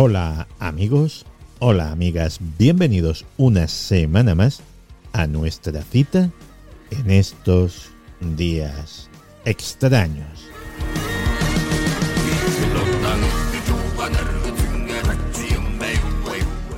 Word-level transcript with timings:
Hola 0.00 0.46
amigos, 0.60 1.26
hola 1.58 1.90
amigas, 1.90 2.38
bienvenidos 2.56 3.26
una 3.36 3.66
semana 3.66 4.36
más 4.36 4.60
a 5.12 5.26
nuestra 5.26 5.82
cita 5.82 6.30
en 6.92 7.10
estos 7.10 7.90
días 8.20 9.10
extraños. 9.44 10.46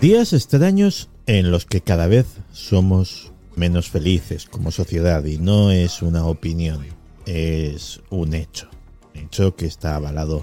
Días 0.00 0.32
extraños 0.32 1.10
en 1.26 1.50
los 1.50 1.66
que 1.66 1.82
cada 1.82 2.06
vez 2.06 2.24
somos 2.52 3.32
menos 3.54 3.90
felices 3.90 4.46
como 4.46 4.70
sociedad 4.70 5.22
y 5.26 5.36
no 5.36 5.70
es 5.70 6.00
una 6.00 6.24
opinión, 6.24 6.86
es 7.26 8.00
un 8.08 8.32
hecho, 8.32 8.70
hecho 9.12 9.54
que 9.56 9.66
está 9.66 9.96
avalado 9.96 10.42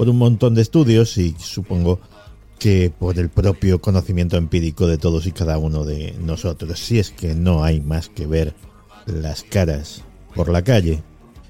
por 0.00 0.08
un 0.08 0.16
montón 0.16 0.54
de 0.54 0.62
estudios 0.62 1.18
y 1.18 1.34
supongo 1.38 2.00
que 2.60 2.92
por 2.96 3.18
el 3.18 3.30
propio 3.30 3.80
conocimiento 3.80 4.36
empírico 4.36 4.86
de 4.86 4.98
todos 4.98 5.26
y 5.26 5.32
cada 5.32 5.58
uno 5.58 5.84
de 5.84 6.14
nosotros, 6.20 6.78
si 6.78 7.00
es 7.00 7.10
que 7.10 7.34
no 7.34 7.64
hay 7.64 7.80
más 7.80 8.08
que 8.10 8.26
ver 8.26 8.54
las 9.06 9.42
caras 9.42 10.02
por 10.34 10.50
la 10.50 10.62
calle. 10.62 11.02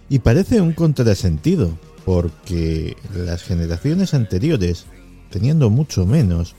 Y 0.08 0.20
parece 0.20 0.60
un 0.60 0.72
contrasentido, 0.72 1.76
porque 2.04 2.96
las 3.14 3.42
generaciones 3.42 4.14
anteriores, 4.14 4.86
teniendo 5.30 5.68
mucho 5.68 6.06
menos, 6.06 6.54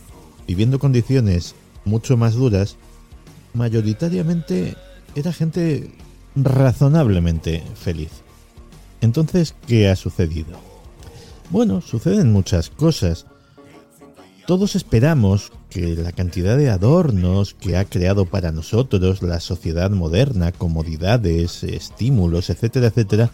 viviendo 0.47 0.79
condiciones 0.79 1.55
mucho 1.85 2.17
más 2.17 2.33
duras, 2.35 2.75
mayoritariamente 3.53 4.75
era 5.15 5.33
gente 5.33 5.91
razonablemente 6.35 7.63
feliz. 7.75 8.11
Entonces, 8.99 9.55
¿qué 9.65 9.89
ha 9.89 9.95
sucedido? 9.95 10.59
Bueno, 11.49 11.81
suceden 11.81 12.31
muchas 12.31 12.69
cosas. 12.69 13.25
Todos 14.51 14.75
esperamos 14.75 15.53
que 15.69 15.95
la 15.95 16.11
cantidad 16.11 16.57
de 16.57 16.69
adornos 16.69 17.53
que 17.53 17.77
ha 17.77 17.85
creado 17.85 18.25
para 18.25 18.51
nosotros 18.51 19.21
la 19.21 19.39
sociedad 19.39 19.89
moderna, 19.91 20.51
comodidades, 20.51 21.63
estímulos, 21.63 22.49
etcétera, 22.49 22.87
etcétera, 22.87 23.31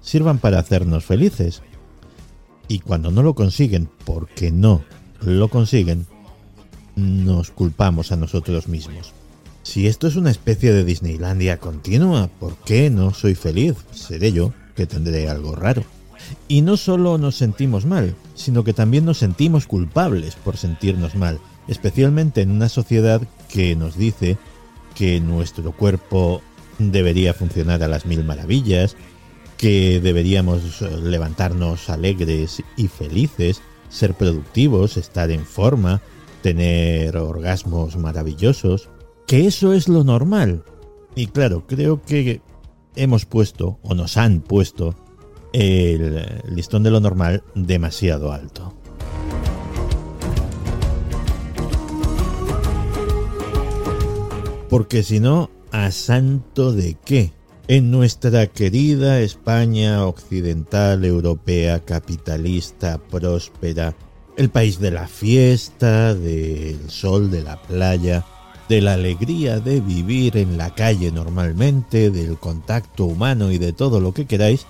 sirvan 0.00 0.38
para 0.38 0.60
hacernos 0.60 1.04
felices. 1.04 1.62
Y 2.68 2.78
cuando 2.78 3.10
no 3.10 3.24
lo 3.24 3.34
consiguen, 3.34 3.88
porque 4.04 4.52
no 4.52 4.84
lo 5.20 5.48
consiguen, 5.48 6.06
nos 6.94 7.50
culpamos 7.50 8.12
a 8.12 8.16
nosotros 8.16 8.68
mismos. 8.68 9.12
Si 9.64 9.88
esto 9.88 10.06
es 10.06 10.14
una 10.14 10.30
especie 10.30 10.72
de 10.72 10.84
Disneylandia 10.84 11.58
continua, 11.58 12.28
¿por 12.38 12.54
qué 12.58 12.90
no 12.90 13.12
soy 13.12 13.34
feliz? 13.34 13.74
Seré 13.90 14.30
yo 14.30 14.52
que 14.76 14.86
tendré 14.86 15.28
algo 15.28 15.56
raro. 15.56 15.82
Y 16.48 16.62
no 16.62 16.76
solo 16.76 17.18
nos 17.18 17.36
sentimos 17.36 17.86
mal, 17.86 18.14
sino 18.34 18.64
que 18.64 18.72
también 18.72 19.04
nos 19.04 19.18
sentimos 19.18 19.66
culpables 19.66 20.34
por 20.36 20.56
sentirnos 20.56 21.14
mal, 21.14 21.40
especialmente 21.68 22.42
en 22.42 22.50
una 22.50 22.68
sociedad 22.68 23.22
que 23.48 23.76
nos 23.76 23.96
dice 23.96 24.38
que 24.94 25.20
nuestro 25.20 25.72
cuerpo 25.72 26.42
debería 26.78 27.34
funcionar 27.34 27.82
a 27.82 27.88
las 27.88 28.06
mil 28.06 28.24
maravillas, 28.24 28.96
que 29.56 30.00
deberíamos 30.00 30.80
levantarnos 30.80 31.90
alegres 31.90 32.62
y 32.76 32.88
felices, 32.88 33.60
ser 33.90 34.14
productivos, 34.14 34.96
estar 34.96 35.30
en 35.30 35.44
forma, 35.44 36.00
tener 36.42 37.16
orgasmos 37.16 37.96
maravillosos, 37.96 38.88
que 39.26 39.46
eso 39.46 39.72
es 39.72 39.88
lo 39.88 40.02
normal. 40.04 40.64
Y 41.14 41.26
claro, 41.26 41.66
creo 41.66 42.00
que 42.02 42.40
hemos 42.96 43.26
puesto, 43.26 43.78
o 43.82 43.94
nos 43.94 44.16
han 44.16 44.40
puesto, 44.40 44.94
el 45.52 46.42
listón 46.48 46.82
de 46.82 46.90
lo 46.90 47.00
normal 47.00 47.42
demasiado 47.54 48.32
alto. 48.32 48.74
Porque 54.68 55.02
si 55.02 55.18
no, 55.18 55.50
¿a 55.72 55.90
santo 55.90 56.72
de 56.72 56.96
qué? 57.04 57.32
En 57.66 57.90
nuestra 57.90 58.46
querida 58.46 59.20
España 59.20 60.06
occidental, 60.06 61.04
europea, 61.04 61.80
capitalista, 61.80 62.98
próspera, 62.98 63.94
el 64.36 64.48
país 64.48 64.78
de 64.78 64.90
la 64.92 65.08
fiesta, 65.08 66.14
del 66.14 66.88
sol, 66.88 67.30
de 67.30 67.42
la 67.42 67.60
playa, 67.60 68.24
de 68.68 68.80
la 68.80 68.94
alegría 68.94 69.58
de 69.58 69.80
vivir 69.80 70.36
en 70.36 70.56
la 70.56 70.72
calle 70.74 71.10
normalmente, 71.10 72.10
del 72.10 72.38
contacto 72.38 73.04
humano 73.04 73.50
y 73.50 73.58
de 73.58 73.72
todo 73.72 74.00
lo 74.00 74.14
que 74.14 74.26
queráis, 74.26 74.66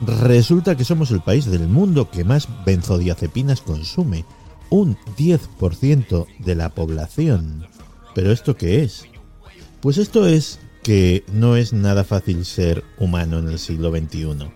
Resulta 0.00 0.76
que 0.76 0.84
somos 0.84 1.10
el 1.10 1.20
país 1.20 1.44
del 1.46 1.68
mundo 1.68 2.10
que 2.10 2.24
más 2.24 2.48
benzodiazepinas 2.64 3.60
consume, 3.60 4.24
un 4.70 4.96
10% 5.18 6.26
de 6.38 6.54
la 6.54 6.70
población. 6.70 7.66
¿Pero 8.14 8.32
esto 8.32 8.56
qué 8.56 8.82
es? 8.82 9.04
Pues 9.80 9.98
esto 9.98 10.26
es 10.26 10.58
que 10.82 11.24
no 11.32 11.56
es 11.56 11.72
nada 11.72 12.04
fácil 12.04 12.44
ser 12.44 12.82
humano 12.98 13.38
en 13.38 13.48
el 13.48 13.58
siglo 13.58 13.90
XXI. 13.90 14.50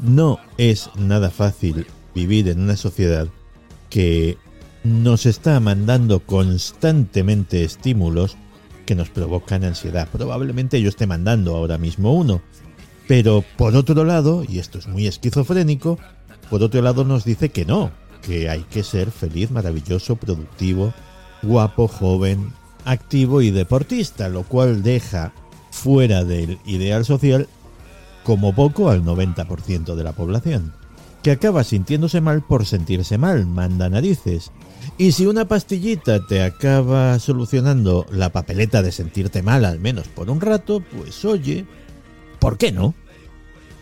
No 0.00 0.38
es 0.58 0.90
nada 0.96 1.30
fácil 1.30 1.86
vivir 2.14 2.48
en 2.48 2.60
una 2.60 2.76
sociedad 2.76 3.28
que 3.88 4.36
nos 4.84 5.26
está 5.26 5.60
mandando 5.60 6.20
constantemente 6.20 7.64
estímulos 7.64 8.36
que 8.86 8.94
nos 8.94 9.10
provocan 9.10 9.64
ansiedad. 9.64 10.08
Probablemente 10.10 10.80
yo 10.80 10.88
esté 10.88 11.06
mandando 11.06 11.56
ahora 11.56 11.78
mismo 11.78 12.14
uno, 12.14 12.40
pero 13.10 13.42
por 13.56 13.74
otro 13.74 14.04
lado, 14.04 14.44
y 14.48 14.60
esto 14.60 14.78
es 14.78 14.86
muy 14.86 15.08
esquizofrénico, 15.08 15.98
por 16.48 16.62
otro 16.62 16.80
lado 16.80 17.04
nos 17.04 17.24
dice 17.24 17.48
que 17.48 17.64
no, 17.64 17.90
que 18.22 18.48
hay 18.48 18.62
que 18.62 18.84
ser 18.84 19.10
feliz, 19.10 19.50
maravilloso, 19.50 20.14
productivo, 20.14 20.94
guapo, 21.42 21.88
joven, 21.88 22.52
activo 22.84 23.42
y 23.42 23.50
deportista, 23.50 24.28
lo 24.28 24.44
cual 24.44 24.84
deja 24.84 25.32
fuera 25.72 26.22
del 26.22 26.60
ideal 26.66 27.04
social 27.04 27.48
como 28.22 28.54
poco 28.54 28.90
al 28.90 29.02
90% 29.04 29.96
de 29.96 30.04
la 30.04 30.12
población, 30.12 30.72
que 31.24 31.32
acaba 31.32 31.64
sintiéndose 31.64 32.20
mal 32.20 32.42
por 32.46 32.64
sentirse 32.64 33.18
mal, 33.18 33.44
manda 33.44 33.88
narices. 33.88 34.52
Y 34.98 35.10
si 35.10 35.26
una 35.26 35.48
pastillita 35.48 36.24
te 36.28 36.44
acaba 36.44 37.18
solucionando 37.18 38.06
la 38.12 38.30
papeleta 38.30 38.82
de 38.82 38.92
sentirte 38.92 39.42
mal 39.42 39.64
al 39.64 39.80
menos 39.80 40.06
por 40.06 40.30
un 40.30 40.40
rato, 40.40 40.80
pues 40.96 41.24
oye, 41.24 41.66
¿por 42.38 42.56
qué 42.56 42.70
no? 42.70 42.94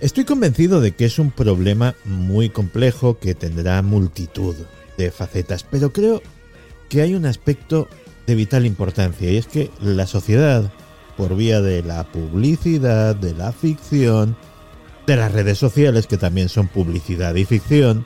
Estoy 0.00 0.25
convencido 0.25 0.81
de 0.81 0.92
que 0.92 1.06
es 1.06 1.19
un 1.19 1.32
problema 1.32 1.97
muy 2.04 2.50
complejo 2.50 3.19
que 3.19 3.34
tendrá 3.34 3.82
multitud 3.82 4.54
de 4.97 5.10
facetas, 5.10 5.64
pero 5.64 5.92
creo 5.92 6.22
que 6.88 7.03
hay 7.03 7.14
un 7.14 7.26
aspecto 7.26 7.88
de 8.26 8.37
vital 8.37 8.64
importancia 8.64 9.28
y 9.28 9.37
es 9.37 9.48
que 9.48 9.72
la 9.81 10.06
sociedad, 10.06 10.70
por 11.16 11.34
vía 11.34 11.60
de 11.60 11.82
la 11.82 12.04
publicidad, 12.04 13.16
de 13.16 13.34
la 13.34 13.50
ficción, 13.50 14.37
de 15.08 15.16
las 15.16 15.32
redes 15.32 15.58
sociales 15.58 16.06
que 16.06 16.17
también 16.17 16.49
son 16.49 16.69
publicidad 16.69 17.34
y 17.34 17.44
ficción, 17.44 18.05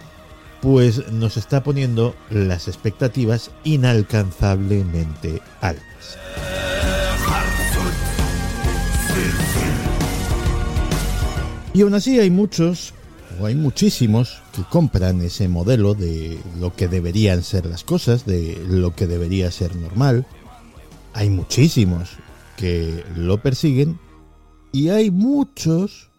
pues 0.63 1.13
nos 1.13 1.37
está 1.37 1.63
poniendo 1.63 2.15
las 2.31 2.69
expectativas 2.69 3.51
inalcanzablemente 3.65 5.43
altas. 5.61 6.62
Y 11.75 11.83
aún 11.83 11.95
así 11.95 12.19
hay 12.21 12.31
muchos, 12.31 12.93
o 13.41 13.47
hay 13.47 13.55
muchísimos, 13.55 14.43
que 14.55 14.63
compran 14.63 15.23
ese 15.23 15.49
modelo 15.49 15.95
de 15.95 16.39
lo 16.61 16.75
que 16.75 16.87
deberían 16.87 17.43
ser 17.43 17.65
las 17.65 17.83
cosas, 17.83 18.27
de 18.27 18.63
lo 18.69 18.95
que 18.95 19.07
debería 19.07 19.51
ser 19.51 19.75
normal. 19.77 20.27
Hay 21.15 21.31
muchísimos 21.31 22.11
que 22.57 23.05
lo 23.17 23.43
persiguen 23.43 23.99
y 24.71 24.91
hay 24.91 25.11
muchos, 25.11 26.11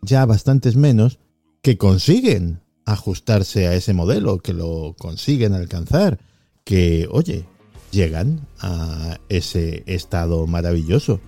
ya 0.00 0.24
bastantes 0.24 0.76
menos, 0.76 1.18
que 1.60 1.76
consiguen 1.76 2.60
ajustarse 2.86 3.68
a 3.68 3.74
ese 3.74 3.92
modelo, 3.92 4.38
que 4.38 4.54
lo 4.54 4.96
consiguen 4.98 5.52
alcanzar, 5.52 6.18
que, 6.64 7.06
oye, 7.10 7.44
llegan 7.90 8.46
a 8.60 9.18
ese 9.28 9.82
estado 9.86 10.46
maravilloso. 10.46 11.20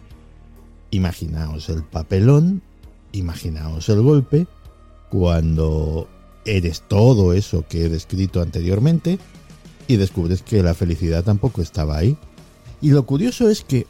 Imaginaos 0.91 1.69
el 1.69 1.85
papelón 1.85 2.63
Imaginaos 3.15 3.89
el 3.89 4.03
golpe 4.03 4.47
cuando 5.09 6.09
eres 6.45 6.83
todo 6.83 7.33
eso 7.33 7.65
que 7.69 7.85
he 7.85 7.89
descrito 7.89 8.43
anteriormente 8.43 9.19
y 9.87 9.97
descubres 9.97 10.43
que 10.43 10.63
la 10.63 10.75
felicidad 10.75 11.23
tampoco 11.23 11.63
estaba 11.63 11.97
ahí. 11.97 12.17
Y 12.81 12.91
lo 12.91 13.07
curioso 13.07 13.49
es 13.49 13.63
que 13.63 13.87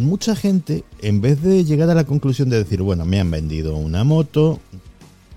mucha 0.00 0.34
gente, 0.34 0.84
en 1.00 1.20
vez 1.20 1.40
de 1.42 1.64
llegar 1.64 1.88
a 1.90 1.94
la 1.94 2.04
conclusión 2.04 2.50
de 2.50 2.58
decir, 2.58 2.82
bueno, 2.82 3.04
me 3.04 3.20
han 3.20 3.30
vendido 3.30 3.76
una 3.76 4.02
moto, 4.04 4.58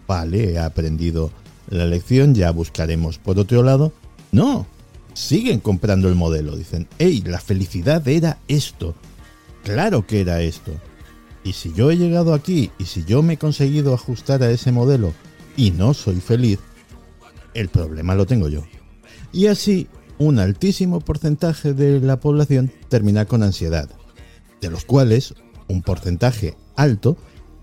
vale, 0.08 0.54
he 0.54 0.60
aprendido 0.60 1.32
la 1.70 1.86
lección, 1.86 2.34
ya 2.34 2.52
buscaremos 2.52 3.20
por 3.20 3.38
otro 3.38 3.64
lado, 3.64 3.94
no, 4.32 4.66
siguen 5.14 5.60
comprando 5.60 6.10
el 6.10 6.16
modelo. 6.16 6.56
Dicen, 6.56 6.88
hey, 6.98 7.24
la 7.26 7.40
felicidad 7.40 8.06
era 8.08 8.40
esto. 8.48 8.96
Claro 9.64 10.06
que 10.06 10.22
era 10.22 10.42
esto. 10.42 10.72
Y 11.44 11.54
si 11.54 11.74
yo 11.74 11.92
he 11.92 11.98
llegado 11.98 12.34
aquí 12.34 12.72
y 12.78 12.86
si 12.86 13.04
yo 13.04 13.22
me 13.22 13.34
he 13.34 13.38
conseguido 13.38 13.94
ajustar 13.94 14.44
a 14.44 14.52
ese 14.52 14.72
modelo 14.72 15.14
y 15.58 15.72
no 15.72 15.94
soy 15.94 16.22
feliz, 16.22 16.60
el 17.54 17.70
problema 17.70 18.16
lo 18.16 18.26
tengo 18.26 18.48
yo. 18.48 18.64
Y 19.32 19.48
así, 19.48 19.88
un 20.18 20.40
altísimo 20.40 21.02
porcentaje 21.02 21.74
de 21.74 22.00
la 22.00 22.20
población 22.20 22.72
termina 22.88 23.26
con 23.26 23.44
ansiedad, 23.44 23.90
de 24.62 24.70
los 24.70 24.86
cuales 24.86 25.34
un 25.68 25.82
porcentaje 25.82 26.56
alto 26.76 27.18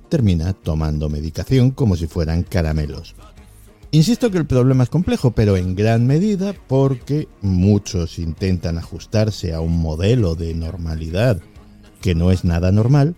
termina 0.08 0.52
tomando 0.52 1.08
medicación 1.08 1.70
como 1.70 1.96
si 1.96 2.06
fueran 2.06 2.42
caramelos. 2.42 3.14
Insisto 3.92 4.30
que 4.30 4.38
el 4.38 4.46
problema 4.46 4.84
es 4.84 4.90
complejo, 4.90 5.32
pero 5.32 5.56
en 5.56 5.74
gran 5.74 6.06
medida 6.06 6.54
porque 6.68 7.28
muchos 7.40 8.18
intentan 8.18 8.78
ajustarse 8.78 9.52
a 9.52 9.60
un 9.60 9.78
modelo 9.80 10.34
de 10.34 10.54
normalidad 10.54 11.40
que 12.00 12.14
no 12.14 12.30
es 12.30 12.44
nada 12.44 12.70
normal 12.70 13.16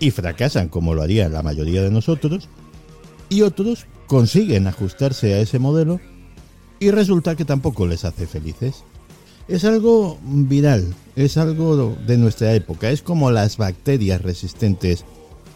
y 0.00 0.10
fracasan 0.10 0.68
como 0.68 0.94
lo 0.94 1.02
haría 1.02 1.28
la 1.28 1.42
mayoría 1.42 1.82
de 1.82 1.90
nosotros, 1.90 2.48
y 3.28 3.42
otros 3.42 3.86
consiguen 4.06 4.66
ajustarse 4.66 5.34
a 5.34 5.40
ese 5.40 5.58
modelo 5.58 6.00
y 6.80 6.90
resulta 6.90 7.36
que 7.36 7.44
tampoco 7.44 7.86
les 7.86 8.04
hace 8.04 8.26
felices. 8.26 8.84
Es 9.48 9.64
algo 9.64 10.18
viral, 10.22 10.94
es 11.16 11.36
algo 11.36 11.96
de 12.06 12.18
nuestra 12.18 12.54
época, 12.54 12.90
es 12.90 13.02
como 13.02 13.30
las 13.30 13.56
bacterias 13.56 14.20
resistentes 14.20 15.04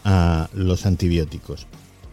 a 0.03 0.49
los 0.53 0.85
antibióticos, 0.85 1.67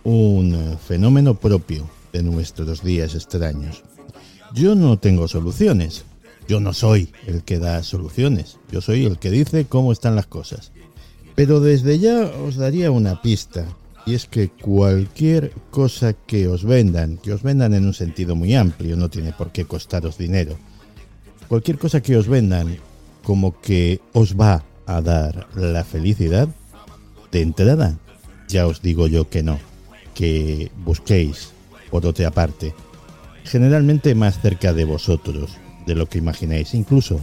un 0.04 0.76
fenómeno 0.86 1.34
propio 1.34 1.88
de 2.12 2.22
nuestros 2.22 2.82
días 2.84 3.14
extraños. 3.14 3.82
Yo 4.54 4.74
no 4.74 4.98
tengo 4.98 5.26
soluciones, 5.28 6.04
yo 6.48 6.60
no 6.60 6.74
soy 6.74 7.12
el 7.26 7.44
que 7.44 7.58
da 7.58 7.82
soluciones, 7.82 8.58
yo 8.70 8.80
soy 8.80 9.06
el 9.06 9.18
que 9.18 9.30
dice 9.30 9.64
cómo 9.66 9.92
están 9.92 10.16
las 10.16 10.26
cosas. 10.26 10.72
Pero 11.40 11.58
desde 11.58 11.98
ya 11.98 12.30
os 12.44 12.56
daría 12.56 12.90
una 12.90 13.22
pista, 13.22 13.64
y 14.04 14.12
es 14.12 14.26
que 14.26 14.50
cualquier 14.50 15.52
cosa 15.70 16.12
que 16.12 16.46
os 16.48 16.64
vendan, 16.64 17.16
que 17.16 17.32
os 17.32 17.42
vendan 17.42 17.72
en 17.72 17.86
un 17.86 17.94
sentido 17.94 18.36
muy 18.36 18.54
amplio, 18.54 18.94
no 18.94 19.08
tiene 19.08 19.32
por 19.32 19.50
qué 19.50 19.64
costaros 19.64 20.18
dinero, 20.18 20.58
cualquier 21.48 21.78
cosa 21.78 22.02
que 22.02 22.18
os 22.18 22.28
vendan 22.28 22.76
como 23.22 23.58
que 23.58 24.02
os 24.12 24.38
va 24.38 24.64
a 24.84 25.00
dar 25.00 25.48
la 25.56 25.82
felicidad, 25.82 26.46
de 27.32 27.40
entrada, 27.40 27.96
ya 28.46 28.66
os 28.66 28.82
digo 28.82 29.06
yo 29.06 29.30
que 29.30 29.42
no, 29.42 29.58
que 30.14 30.70
busquéis 30.84 31.52
por 31.90 32.04
otra 32.04 32.30
parte, 32.30 32.74
generalmente 33.44 34.14
más 34.14 34.42
cerca 34.42 34.74
de 34.74 34.84
vosotros 34.84 35.56
de 35.86 35.94
lo 35.94 36.06
que 36.06 36.18
imagináis, 36.18 36.74
incluso 36.74 37.18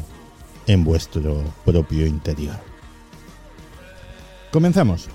en 0.65 0.83
vuestro 0.83 1.43
propio 1.63 2.07
interior. 2.07 2.76
Comenzamos. 4.51 5.09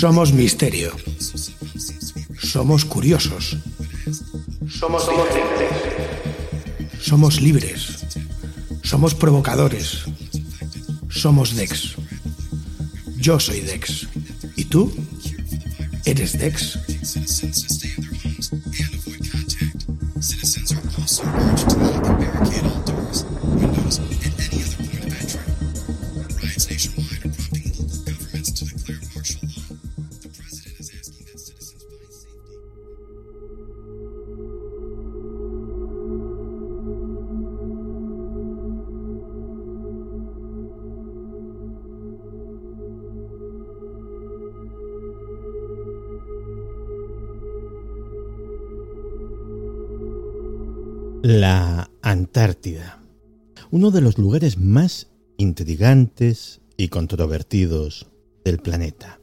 Somos 0.00 0.32
misterio. 0.32 0.96
Somos 2.40 2.86
curiosos. 2.86 3.58
Somos 4.66 5.06
diferentes. 5.06 5.68
Somos 7.02 7.42
libres. 7.42 8.06
Somos 8.82 9.14
provocadores. 9.14 10.04
Somos 11.10 11.54
Dex. 11.54 11.96
Yo 13.18 13.38
soy 13.38 13.60
Dex. 13.60 14.08
¿Y 14.56 14.64
tú? 14.64 14.90
¿Eres 16.06 16.38
Dex? 16.38 16.78
La 51.32 51.92
Antártida, 52.02 53.04
uno 53.70 53.92
de 53.92 54.00
los 54.00 54.18
lugares 54.18 54.58
más 54.58 55.06
intrigantes 55.36 56.60
y 56.76 56.88
controvertidos 56.88 58.08
del 58.44 58.58
planeta. 58.58 59.20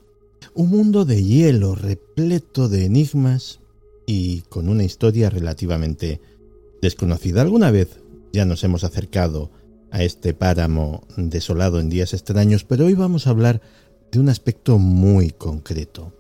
Un 0.54 0.70
mundo 0.70 1.04
de 1.04 1.22
hielo 1.22 1.76
repleto 1.76 2.70
de 2.70 2.86
enigmas 2.86 3.60
y 4.06 4.44
con 4.44 4.70
una 4.70 4.86
historia 4.86 5.30
relativamente 5.30 6.22
desconocida. 6.82 7.42
Alguna 7.42 7.72
vez 7.72 8.00
ya 8.32 8.46
nos 8.46 8.64
hemos 8.64 8.86
acercado 8.86 9.52
a 9.92 10.02
este 10.02 10.34
páramo 10.34 11.06
desolado 11.18 11.82
en 11.82 11.90
días 11.90 12.14
extraños, 12.14 12.64
pero 12.64 12.86
hoy 12.86 12.94
vamos 12.94 13.28
a 13.28 13.32
hablar 13.32 13.60
de 14.14 14.22
un 14.22 14.30
aspecto 14.30 14.78
muy 14.78 15.32
concreto. 15.32 16.14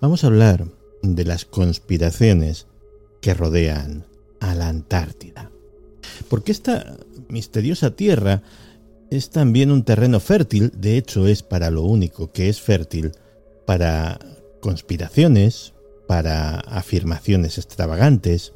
Vamos 0.00 0.24
a 0.24 0.28
hablar 0.28 0.66
de 1.02 1.24
las 1.26 1.44
conspiraciones 1.44 2.66
que 3.20 3.34
rodean 3.34 4.06
a 4.50 4.54
la 4.54 4.68
Antártida. 4.68 5.50
Porque 6.28 6.52
esta 6.52 6.96
misteriosa 7.28 7.96
tierra 7.96 8.42
es 9.10 9.30
también 9.30 9.70
un 9.70 9.84
terreno 9.84 10.20
fértil, 10.20 10.72
de 10.76 10.96
hecho 10.96 11.26
es 11.26 11.42
para 11.42 11.70
lo 11.70 11.82
único 11.82 12.32
que 12.32 12.48
es 12.48 12.60
fértil, 12.60 13.12
para 13.66 14.18
conspiraciones, 14.60 15.72
para 16.06 16.60
afirmaciones 16.60 17.58
extravagantes, 17.58 18.52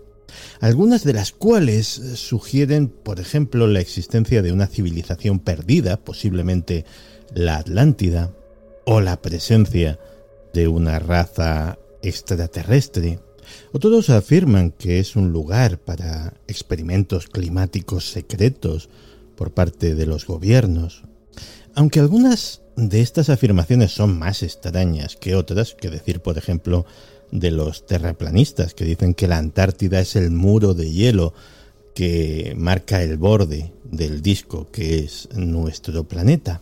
algunas 0.60 1.04
de 1.04 1.14
las 1.14 1.32
cuales 1.32 1.86
sugieren, 1.86 2.88
por 2.88 3.18
ejemplo, 3.18 3.66
la 3.66 3.80
existencia 3.80 4.42
de 4.42 4.52
una 4.52 4.66
civilización 4.66 5.38
perdida, 5.38 5.96
posiblemente 5.96 6.84
la 7.34 7.56
Atlántida, 7.56 8.32
o 8.84 9.00
la 9.00 9.20
presencia 9.20 9.98
de 10.52 10.68
una 10.68 10.98
raza 10.98 11.78
extraterrestre, 12.02 13.20
otros 13.72 14.10
afirman 14.10 14.70
que 14.70 14.98
es 14.98 15.16
un 15.16 15.32
lugar 15.32 15.78
para 15.78 16.34
experimentos 16.46 17.26
climáticos 17.26 18.10
secretos 18.10 18.88
por 19.36 19.52
parte 19.52 19.94
de 19.94 20.06
los 20.06 20.26
gobiernos. 20.26 21.02
Aunque 21.74 22.00
algunas 22.00 22.62
de 22.76 23.00
estas 23.00 23.28
afirmaciones 23.28 23.92
son 23.92 24.18
más 24.18 24.42
extrañas 24.42 25.16
que 25.16 25.34
otras, 25.34 25.74
que 25.74 25.90
decir, 25.90 26.20
por 26.20 26.38
ejemplo, 26.38 26.86
de 27.30 27.50
los 27.50 27.86
terraplanistas, 27.86 28.74
que 28.74 28.84
dicen 28.84 29.14
que 29.14 29.28
la 29.28 29.38
Antártida 29.38 30.00
es 30.00 30.16
el 30.16 30.30
muro 30.30 30.74
de 30.74 30.90
hielo 30.90 31.34
que 31.94 32.54
marca 32.56 33.02
el 33.02 33.16
borde 33.16 33.72
del 33.84 34.22
disco 34.22 34.68
que 34.70 35.00
es 35.00 35.28
nuestro 35.34 36.04
planeta. 36.04 36.60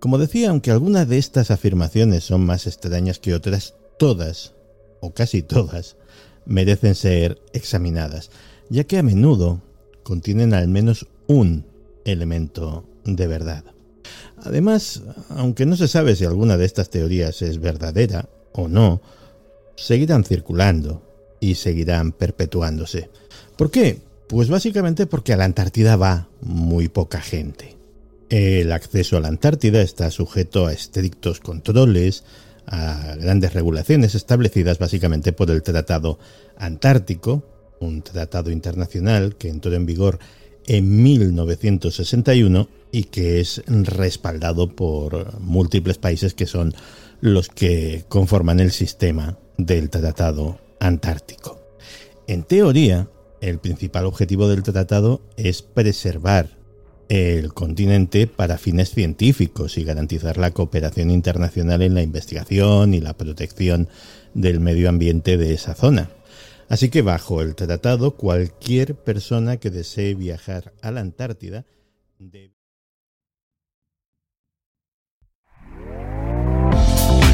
Como 0.00 0.18
decía, 0.18 0.50
aunque 0.50 0.70
algunas 0.70 1.08
de 1.08 1.18
estas 1.18 1.50
afirmaciones 1.50 2.24
son 2.24 2.46
más 2.46 2.66
extrañas 2.66 3.18
que 3.18 3.34
otras, 3.34 3.74
todas 3.98 4.54
o 5.00 5.12
casi 5.12 5.42
todas, 5.42 5.96
merecen 6.46 6.94
ser 6.94 7.40
examinadas, 7.52 8.30
ya 8.68 8.84
que 8.84 8.98
a 8.98 9.02
menudo 9.02 9.62
contienen 10.02 10.54
al 10.54 10.68
menos 10.68 11.06
un 11.26 11.64
elemento 12.04 12.84
de 13.04 13.26
verdad. 13.26 13.64
Además, 14.38 15.02
aunque 15.30 15.66
no 15.66 15.76
se 15.76 15.88
sabe 15.88 16.16
si 16.16 16.24
alguna 16.24 16.56
de 16.56 16.64
estas 16.64 16.90
teorías 16.90 17.42
es 17.42 17.60
verdadera 17.60 18.28
o 18.52 18.68
no, 18.68 19.00
seguirán 19.76 20.24
circulando 20.24 21.02
y 21.40 21.54
seguirán 21.54 22.12
perpetuándose. 22.12 23.10
¿Por 23.56 23.70
qué? 23.70 23.98
Pues 24.28 24.48
básicamente 24.48 25.06
porque 25.06 25.32
a 25.32 25.36
la 25.36 25.44
Antártida 25.44 25.96
va 25.96 26.28
muy 26.40 26.88
poca 26.88 27.20
gente. 27.20 27.76
El 28.28 28.72
acceso 28.72 29.16
a 29.16 29.20
la 29.20 29.28
Antártida 29.28 29.82
está 29.82 30.10
sujeto 30.10 30.66
a 30.66 30.72
estrictos 30.72 31.40
controles, 31.40 32.24
a 32.70 33.16
grandes 33.16 33.52
regulaciones 33.52 34.14
establecidas 34.14 34.78
básicamente 34.78 35.32
por 35.32 35.50
el 35.50 35.62
Tratado 35.62 36.18
Antártico, 36.56 37.42
un 37.80 38.02
tratado 38.02 38.50
internacional 38.50 39.36
que 39.36 39.48
entró 39.48 39.74
en 39.74 39.86
vigor 39.86 40.18
en 40.66 41.02
1961 41.02 42.68
y 42.92 43.04
que 43.04 43.40
es 43.40 43.62
respaldado 43.66 44.74
por 44.74 45.40
múltiples 45.40 45.98
países 45.98 46.34
que 46.34 46.46
son 46.46 46.74
los 47.20 47.48
que 47.48 48.04
conforman 48.08 48.60
el 48.60 48.70
sistema 48.70 49.38
del 49.58 49.90
Tratado 49.90 50.60
Antártico. 50.78 51.60
En 52.26 52.44
teoría, 52.44 53.08
el 53.40 53.58
principal 53.58 54.06
objetivo 54.06 54.48
del 54.48 54.62
tratado 54.62 55.22
es 55.36 55.62
preservar 55.62 56.59
el 57.10 57.52
continente 57.52 58.28
para 58.28 58.56
fines 58.56 58.90
científicos 58.90 59.76
y 59.76 59.84
garantizar 59.84 60.38
la 60.38 60.52
cooperación 60.52 61.10
internacional 61.10 61.82
en 61.82 61.94
la 61.94 62.02
investigación 62.02 62.94
y 62.94 63.00
la 63.00 63.14
protección 63.14 63.88
del 64.32 64.60
medio 64.60 64.88
ambiente 64.88 65.36
de 65.36 65.52
esa 65.52 65.74
zona. 65.74 66.10
Así 66.68 66.88
que 66.88 67.02
bajo 67.02 67.42
el 67.42 67.56
tratado, 67.56 68.12
cualquier 68.12 68.94
persona 68.94 69.56
que 69.56 69.70
desee 69.70 70.14
viajar 70.14 70.72
a 70.82 70.92
la 70.92 71.00
Antártida 71.00 71.66
debe... 72.20 72.54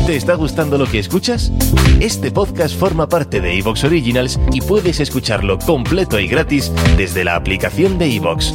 ¿Te 0.07 0.17
está 0.17 0.37
gustando 0.37 0.79
lo 0.79 0.87
que 0.87 1.01
escuchas? 1.01 1.53
Este 2.01 2.31
podcast 2.31 2.79
forma 2.79 3.09
parte 3.09 3.43
de 3.43 3.59
Evox 3.59 3.85
Originals 3.85 4.41
y 4.53 4.63
puedes 4.63 5.01
escucharlo 5.01 5.59
completo 5.59 6.19
y 6.19 6.29
gratis 6.29 6.73
desde 6.97 7.25
la 7.25 7.35
aplicación 7.37 7.99
de 7.99 8.15
Evox. 8.15 8.55